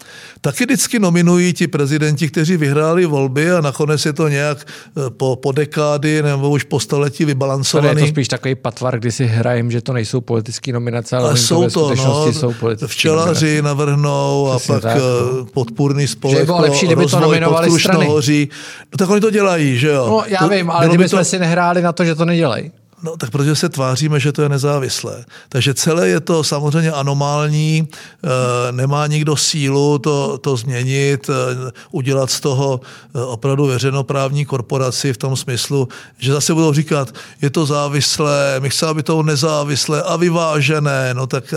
[0.41, 5.37] taky vždycky nominují ti prezidenti, kteří vyhráli volby a nakonec je to nějak eh, po,
[5.37, 7.89] po dekády nebo už po století vybalancovaný.
[7.89, 11.29] Ale je to spíš takový patvar, kdy si hrajem, že to nejsou politické nominace, ale,
[11.29, 12.55] ale jsou to, no, jsou
[12.87, 13.63] Včelaři nominace.
[13.63, 15.45] navrhnou Přesně a pak tak, no.
[15.45, 18.07] podpůrný spolek že bylo lepší, kdyby to nominovali strany.
[18.07, 18.49] Hoří.
[18.93, 20.07] No tak oni to dělají, že jo?
[20.07, 21.09] No já to, vím, ale kdyby to...
[21.09, 22.73] jsme si nehráli na to, že to nedělají.
[23.03, 25.25] No tak protože se tváříme, že to je nezávislé.
[25.49, 28.29] Takže celé je to samozřejmě anomální, eh,
[28.73, 32.81] nemá nikdo sílu to, to změnit, eh, udělat z toho
[33.15, 38.71] eh, opravdu veřejnoprávní korporaci v tom smyslu, že zase budou říkat, je to závislé, my
[38.71, 41.55] chceme, aby to nezávislé a vyvážené, no tak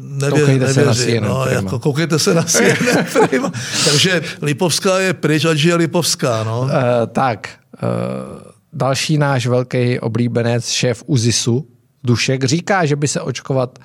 [0.00, 1.02] nevě, koukejte nevěří.
[1.02, 3.52] Se na no, jako, koukejte se na CNN
[3.84, 6.44] Takže Lipovská je pryč, ať je Lipovská.
[6.44, 6.60] No.
[6.60, 6.70] Uh,
[7.12, 7.48] tak,
[7.82, 11.68] uh další náš velký oblíbenec, šéf UZISu,
[12.04, 13.78] Dušek, říká, že by se očkovat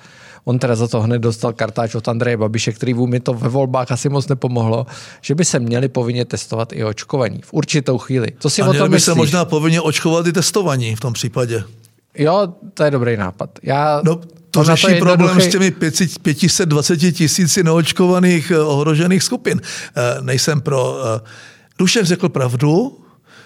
[0.44, 3.92] On teda za to hned dostal kartáč od Andreje Babiše, který mi to ve volbách
[3.92, 4.86] asi moc nepomohlo,
[5.20, 8.28] že by se měli povinně testovat i očkovaní v určitou chvíli.
[8.38, 11.64] Co si A o tom by se možná povinně očkovat i testovaní v tom případě.
[12.18, 13.50] Jo, to je dobrý nápad.
[13.62, 19.60] Já no, to řeší to problém s těmi 500, 520 tisíci neočkovaných eh, ohrožených skupin.
[19.96, 20.96] Eh, nejsem pro...
[21.16, 21.20] Eh,
[21.78, 22.98] Dušek řekl pravdu,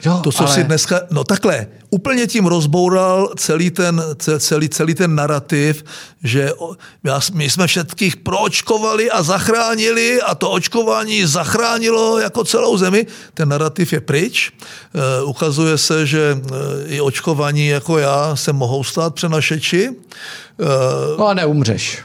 [0.05, 0.55] Jo, to, co ale...
[0.55, 4.03] si dneska, no takhle, úplně tím rozboural celý ten,
[4.39, 5.85] celý, celý ten narrativ,
[6.25, 6.53] že
[7.33, 13.07] my jsme všetkých proočkovali a zachránili a to očkování zachránilo jako celou zemi.
[13.35, 14.53] Ten narrativ je pryč.
[14.53, 19.89] E, ukazuje se, že e, i očkovaní jako já se mohou stát přenašeči.
[19.89, 19.95] E,
[21.19, 22.03] no a neumřeš.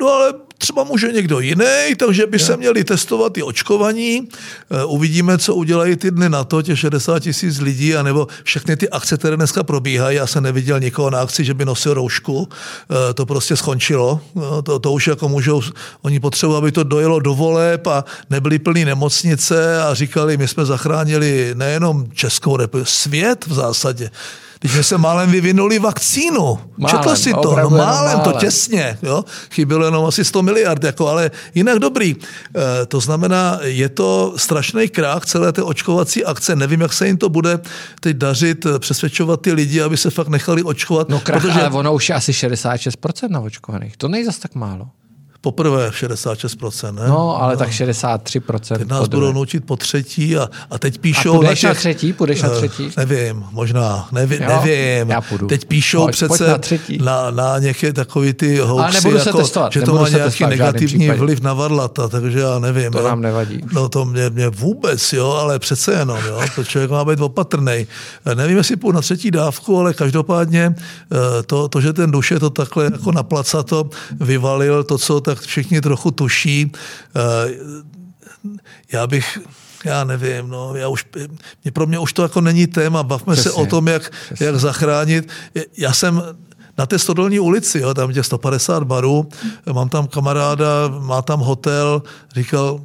[0.00, 4.28] No ale třeba může někdo jiný, takže by se měli testovat i očkovaní.
[4.70, 8.88] Eh, uvidíme, co udělají ty dny na to, těch 60 tisíc lidí, anebo všechny ty
[8.88, 10.16] akce, které dneska probíhají.
[10.16, 12.48] Já jsem neviděl nikoho na akci, že by nosil roušku.
[12.48, 14.20] Eh, to prostě skončilo.
[14.34, 15.62] No, to, to už jako můžou,
[16.02, 20.64] oni potřebují, aby to dojelo do voleb a nebyly plný nemocnice a říkali, my jsme
[20.64, 24.10] zachránili nejenom Českou republiku, svět v zásadě
[24.64, 26.58] že se málem vyvinuli vakcínu.
[26.76, 27.56] Málem, Četl si to?
[27.56, 28.98] No málem, to těsně.
[29.02, 29.24] Jo?
[29.50, 32.16] Chybělo jenom asi 100 miliard, jako, ale jinak dobrý.
[32.16, 36.56] E, to znamená, je to strašný krák celé té očkovací akce.
[36.56, 37.58] Nevím, jak se jim to bude
[38.00, 41.08] teď dařit, eh, přesvědčovat ty lidi, aby se fakt nechali očkovat.
[41.08, 41.60] No krach, protože...
[41.60, 43.96] ale ono už je asi 66% na očkovaných.
[43.96, 44.88] To nejde zas tak málo.
[45.44, 47.08] Poprvé 66%, ne?
[47.08, 47.58] No, ale no.
[47.58, 48.78] tak 63%.
[48.78, 51.34] Teď nás budou nutit po třetí a, a teď píšou...
[51.34, 52.12] A půjdeš na, těch, na třetí?
[52.12, 52.90] Půjdeš na eh, třetí?
[52.96, 55.10] Nevím, možná, nevi, jo, nevím.
[55.10, 55.46] Já půjdu.
[55.46, 56.98] Teď píšou pojď, přece na, třetí.
[56.98, 61.54] na, na nějaké takový ty hoaxy, jako, testovat, že to má nějaký negativní vliv na
[61.54, 62.92] varlata, takže já nevím.
[62.92, 63.08] To jo.
[63.08, 63.60] nám nevadí.
[63.72, 67.86] No to mě, mě vůbec, jo, ale přece jenom, jo, to člověk má být opatrný.
[68.34, 70.74] Nevím, jestli půjdu na třetí dávku, ale každopádně
[71.12, 75.44] eh, to, to že ten duše to takhle jako na placato vyvalil, to, co tak
[75.44, 76.72] všichni trochu tuší.
[77.16, 77.54] Eh,
[78.92, 79.38] já bych,
[79.84, 81.06] já nevím, no, já už,
[81.64, 83.50] mě, pro mě už to jako není téma, bavme Přesně.
[83.50, 85.28] se o tom, jak, jak zachránit.
[85.76, 86.22] Já jsem
[86.78, 89.28] na té Stodolní ulici, jo, tam těch 150 barů,
[89.72, 92.02] mám tam kamaráda, má tam hotel,
[92.34, 92.80] říkal,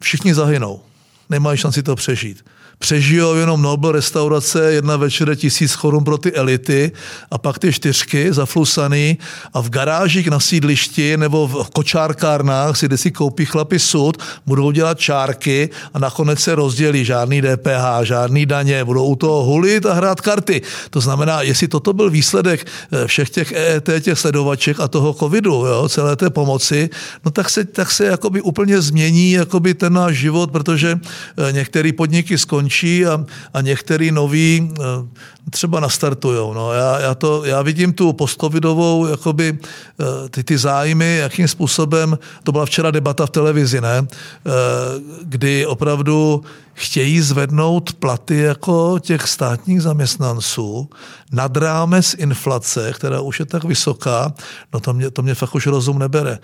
[0.00, 0.80] všichni zahynou,
[1.28, 2.44] nemají šanci to přežít
[2.78, 6.92] přežijou jenom Nobel restaurace, jedna večer tisíc korun pro ty elity
[7.30, 9.18] a pak ty čtyřky zaflusaný
[9.54, 14.98] a v garážích na sídlišti nebo v kočárkárnách si, si koupí chlapi sud, budou dělat
[14.98, 20.20] čárky a nakonec se rozdělí žádný DPH, žádný daně, budou u toho hulit a hrát
[20.20, 20.62] karty.
[20.90, 25.66] To znamená, jestli toto byl výsledek eh, všech těch EET, těch sledovaček a toho covidu,
[25.66, 26.90] jo, celé té pomoci,
[27.24, 31.92] no tak se, tak se jakoby úplně změní jakoby ten náš život, protože eh, některé
[31.92, 33.24] podniky skončí končí a,
[33.54, 34.82] a některý noví eh,
[35.50, 36.54] třeba nastartujou.
[36.54, 42.18] No, já, já, to, já vidím tu postcovidovou, jakoby, eh, ty, ty zájmy, jakým způsobem,
[42.42, 44.02] to byla včera debata v televizi, ne?
[44.02, 44.50] Eh,
[45.22, 46.42] kdy opravdu
[46.76, 50.88] chtějí zvednout platy jako těch státních zaměstnanců
[51.32, 54.34] nad rámec inflace, která už je tak vysoká,
[54.72, 56.32] no to mě, to mě fakt už rozum nebere.
[56.32, 56.38] E,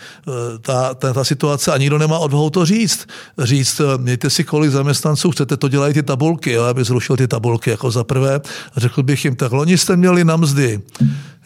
[0.59, 3.07] ta, ta, ta situace, a nikdo nemá odvahu to říct.
[3.39, 7.29] Říct, e, mějte si kolik zaměstnanců chcete, to dělají ty tabulky, jo, aby zrušil ty
[7.29, 8.41] tabulky jako za prvé.
[8.75, 10.81] A řekl bych jim, tak loni jste měli na mzdy,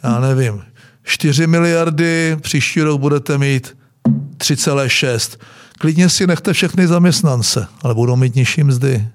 [0.02, 0.62] já nevím,
[1.02, 3.76] 4 miliardy, příští rok budete mít
[4.38, 5.38] 3,6
[5.79, 9.09] Klidně si nechte všechny zaměstnance, ale budou mít nižší mzdy.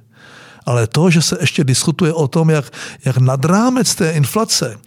[0.66, 2.66] Ale to, že se ještě diskutuje o tom, jak,
[3.06, 4.78] jak nad rámec té inflace,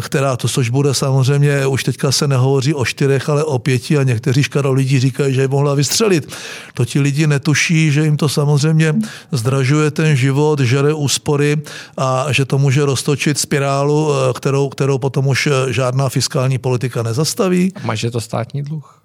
[0.00, 4.02] která to, což bude samozřejmě, už teďka se nehovoří o čtyřech, ale o pěti a
[4.02, 6.32] někteří škaro lidi říkají, že je mohla vystřelit.
[6.74, 8.94] To ti lidi netuší, že jim to samozřejmě
[9.32, 11.56] zdražuje ten život, žere úspory
[11.96, 17.72] a že to může roztočit spirálu, kterou, kterou potom už žádná fiskální politika nezastaví.
[17.82, 19.00] Máš to státní dluh?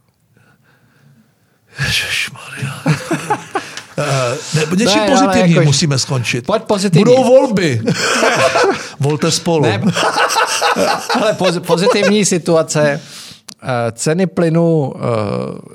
[1.80, 2.74] Ježišmarja.
[4.00, 6.46] Uh, něčím ne, pozitivním jako, musíme skončit.
[6.46, 7.04] Pojď pozitivní.
[7.04, 7.82] Budou volby.
[9.00, 9.64] Volte spolu.
[9.64, 9.82] Ne,
[11.22, 13.02] ale pozitivní situace.
[13.64, 15.02] Eh, ceny plynu uh,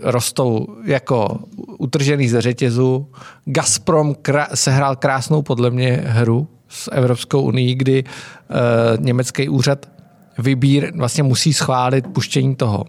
[0.03, 1.39] rostou jako
[1.79, 3.07] utržený ze řetězu.
[3.45, 9.87] Gazprom krá- sehrál krásnou podle mě hru s Evropskou unii, kdy uh, německý úřad
[10.39, 12.85] vybír vlastně musí schválit puštění toho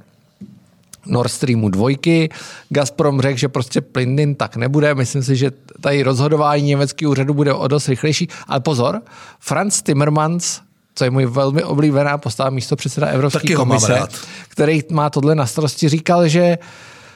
[1.05, 2.29] Nord Streamu dvojky.
[2.69, 4.95] Gazprom řekl, že prostě plyn tak nebude.
[4.95, 8.27] Myslím si, že tady rozhodování německého úřadu bude o dost rychlejší.
[8.47, 9.01] Ale pozor,
[9.39, 10.61] Franz Timmermans
[10.95, 14.01] co je můj velmi oblíbená postava místo předseda Evropské komise,
[14.47, 16.57] který má tohle na starosti, říkal, že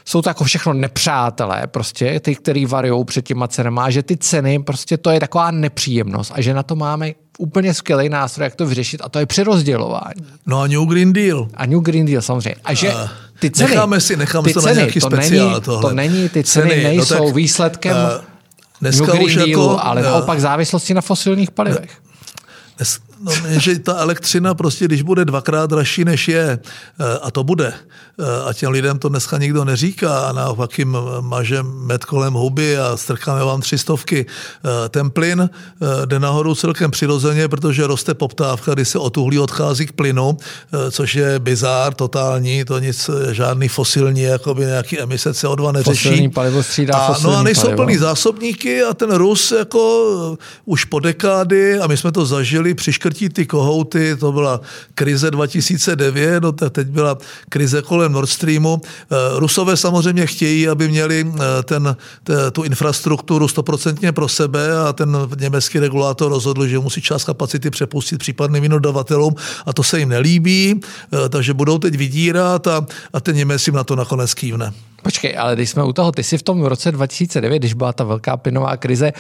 [0.09, 4.59] jsou to jako všechno nepřátelé, prostě ty, který varují před těma cenama, že ty ceny,
[4.59, 8.65] prostě to je taková nepříjemnost a že na to máme úplně skvělý nástroj, jak to
[8.65, 10.25] vyřešit a to je přerozdělování.
[10.45, 11.47] No a New Green Deal.
[11.53, 12.55] A New Green Deal samozřejmě.
[12.63, 12.93] A že
[13.39, 15.81] ty ceny, necháme si, necháme ty to ceny, na nějaký to speciál není, tohle.
[15.81, 17.95] To není, ty ceny, ceny no nejsou no tak, výsledkem
[18.81, 21.91] uh, New Green už Dealu, jako, ale uh, naopak závislosti na fosilních palivech.
[22.77, 26.59] Dnes, No, že ta elektřina prostě, když bude dvakrát dražší, než je,
[26.99, 27.73] eh, a to bude,
[28.19, 32.77] eh, a těm lidem to dneska nikdo neříká, a naopak jim mažem med kolem huby
[32.77, 34.25] a strkáme vám tři stovky.
[34.25, 35.49] Eh, ten plyn
[36.05, 40.37] jde nahoru celkem přirozeně, protože roste poptávka, kdy se od uhlí odchází k plynu,
[40.91, 46.07] což je bizár totální, to nic, žádný fosilní, jakoby nějaký emise CO2 neřeší.
[46.09, 47.83] Fosilní palivo střídá a, fosilní No a nejsou palivo.
[47.83, 52.93] plný zásobníky a ten Rus jako už po dekády, a my jsme to zažili při
[53.09, 54.61] škrtí ty kohouty, to byla
[54.93, 57.17] krize 2009, no teď byla
[57.49, 58.81] krize kolem Nord Streamu.
[58.85, 61.95] Eh, Rusové samozřejmě chtějí, aby měli eh, ten,
[62.51, 68.19] tu infrastrukturu stoprocentně pro sebe a ten německý regulátor rozhodl, že musí část kapacity přepustit
[68.19, 73.35] případným dodavatelům a to se jim nelíbí, eh, takže budou teď vydírat a, a ten
[73.35, 74.73] Němec jim na to nakonec kývne.
[75.03, 78.03] Počkej, ale když jsme u toho, ty jsi v tom roce 2009, když byla ta
[78.03, 79.11] velká plynová krize,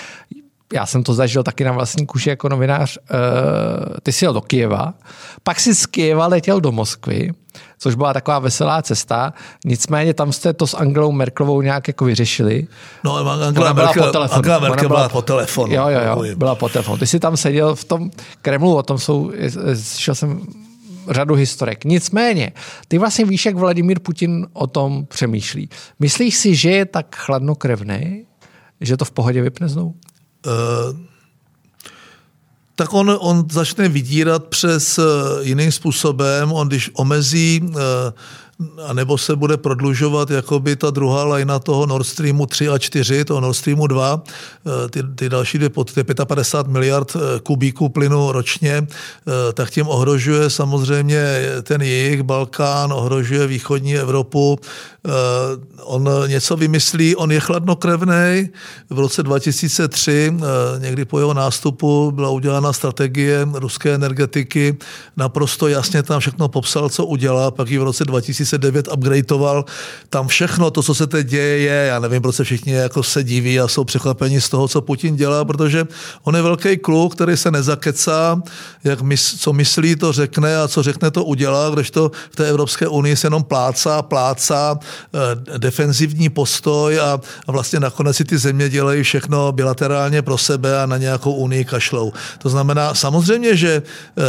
[0.73, 3.17] já jsem to zažil taky na vlastní kuši jako novinář, uh,
[4.03, 4.93] ty jsi jel do Kijeva,
[5.43, 7.31] pak si z Kijeva letěl do Moskvy,
[7.79, 9.33] což byla taková veselá cesta,
[9.65, 12.67] nicméně tam jste to s Angelou Merklovou nějak jako vyřešili.
[13.03, 14.37] No, Angela byla Merkel, po telefonu.
[14.37, 15.73] Angela Merkel byla, byla po telefonu.
[15.73, 16.97] Jo, jo, jo, byla po telefonu.
[16.97, 19.31] Ty jsi tam seděl v tom Kremlu, o tom jsou,
[19.97, 20.41] šel jsem
[21.09, 21.85] řadu historek.
[21.85, 22.51] Nicméně,
[22.87, 25.69] ty vlastně víš, jak Vladimír Putin o tom přemýšlí.
[25.99, 28.25] Myslíš si, že je tak chladnokrevný,
[28.81, 29.95] že to v pohodě vypne znovu?
[30.47, 31.09] Eh,
[32.75, 35.03] tak on, on začne vydírat přes eh,
[35.41, 36.51] jiným způsobem.
[36.51, 37.77] On když omezí eh,
[38.87, 43.25] a nebo se bude prodlužovat jakoby ta druhá lajna toho Nord Streamu 3 a 4,
[43.25, 45.91] toho Nord Streamu 2, eh, ty, ty další dvě pod
[46.25, 51.23] 55 miliard eh, kubíků plynu ročně, eh, tak tím ohrožuje samozřejmě
[51.63, 54.59] ten jejich Balkán, ohrožuje východní Evropu,
[55.83, 58.49] on něco vymyslí, on je chladnokrevný.
[58.89, 60.33] V roce 2003,
[60.77, 64.77] někdy po jeho nástupu, byla udělána strategie ruské energetiky,
[65.17, 68.05] naprosto jasně tam všechno popsal, co udělá, pak ji v roce
[68.57, 69.65] 2009 upgradeoval.
[70.09, 73.23] Tam všechno, to, co se teď děje, je, já nevím, proč se všichni jako se
[73.23, 75.85] diví a jsou překvapeni z toho, co Putin dělá, protože
[76.23, 78.41] on je velký kluk, který se nezakecá,
[78.83, 82.87] jak mys, co myslí, to řekne a co řekne, to udělá, to v té Evropské
[82.87, 88.69] unii se jenom plácá, plácá, eh, defenzivní postoj a, a vlastně nakonec si ty země
[88.69, 92.13] dělají všechno bilaterálně pro sebe a na nějakou unii kašlou.
[92.37, 94.21] To znamená samozřejmě, že eh,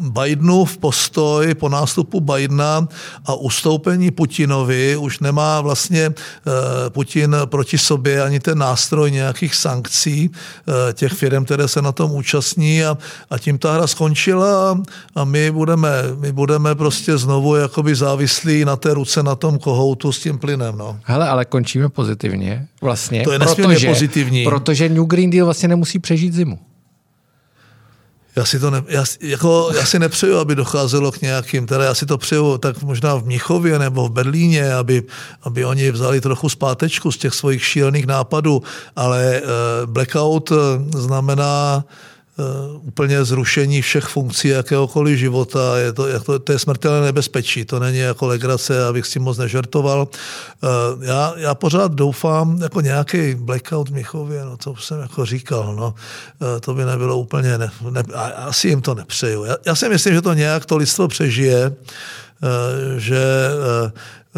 [0.00, 2.88] Bidenův postoj po nástupu Bidena
[3.26, 3.34] a
[3.68, 10.92] ustoupení Putinovi už nemá vlastně eh, Putin proti sobě ani ten nástroj nějakých sankcí eh,
[10.92, 12.98] těch firm, které se na tom účastní a,
[13.30, 14.80] a tím ta hra skončila
[15.16, 15.88] a, my, budeme,
[16.18, 20.78] my budeme prostě znovu jakoby závislí na té ruce, na tom kohoutu s tím plynem.
[20.78, 21.00] No.
[21.04, 23.22] Hele, ale končíme pozitivně vlastně.
[23.22, 24.44] To je protože, pozitivní.
[24.44, 26.58] Protože New Green Deal vlastně nemusí přežít zimu.
[28.38, 31.94] Já si, to ne, já, jako, já si nepřeju, aby docházelo k nějakým, teda já
[31.94, 35.02] si to přeju tak možná v Mnichově nebo v Berlíně, aby,
[35.42, 38.62] aby oni vzali trochu zpátečku z těch svých šílených nápadů,
[38.96, 40.52] ale uh, blackout
[40.96, 42.17] znamená Eh,
[42.82, 45.78] úplně zrušení všech funkcí jakéhokoliv života.
[45.78, 49.38] Je to, to, to je smrtelné nebezpečí, to není jako legrace, abych s tím moc
[49.38, 50.08] nežertoval.
[50.08, 50.68] Eh,
[51.06, 55.94] já, já pořád doufám, jako nějaký blackout v Michově, no to jsem jako říkal, no,
[56.56, 58.02] eh, to by nebylo úplně, ne, ne,
[58.36, 59.44] asi jim to nepřeju.
[59.44, 61.76] Já, já si myslím, že to nějak to lidstvo přežije,
[62.96, 63.18] že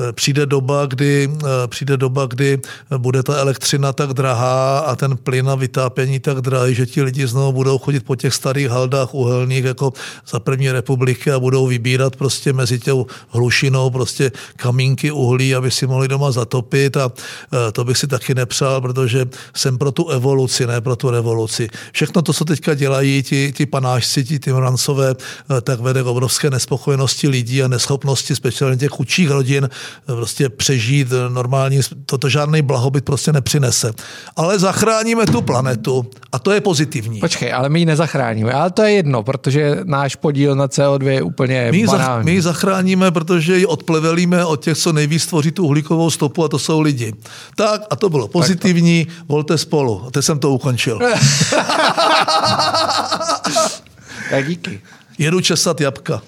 [0.08, 2.60] Eh, přijde doba, kdy, eh, přijde doba, kdy
[2.98, 7.26] bude ta elektřina tak drahá a ten plyn a vytápění tak drahý, že ti lidi
[7.26, 9.92] znovu budou chodit po těch starých haldách uhelných jako
[10.28, 15.86] za první republiky a budou vybírat prostě mezi tou hlušinou prostě kamínky uhlí, aby si
[15.86, 19.26] mohli doma zatopit a eh, to bych si taky nepřál, protože
[19.56, 21.68] jsem pro tu evoluci, ne pro tu revoluci.
[21.92, 25.14] Všechno to, co teďka dělají ti, ti panášci, ti Timrancové,
[25.62, 27.89] tak vede k obrovské nespokojenosti lidí a neschopnosti
[28.34, 29.68] speciálně těch chudších rodin
[30.06, 33.92] prostě přežít normální, toto žádný blahobyt prostě nepřinese.
[34.36, 37.20] Ale zachráníme tu planetu a to je pozitivní.
[37.20, 41.22] Počkej, ale my ji nezachráníme, ale to je jedno, protože náš podíl na CO2 je
[41.22, 42.24] úplně my banální.
[42.24, 46.48] my ji zachráníme, protože ji odplevelíme od těch, co nejvíc tvoří tu uhlíkovou stopu a
[46.48, 47.12] to jsou lidi.
[47.56, 49.12] Tak a to bylo pozitivní, to...
[49.28, 50.02] volte spolu.
[50.06, 50.98] A teď jsem to ukončil.
[54.30, 54.80] tak díky.
[55.18, 56.22] Jedu česat jabka.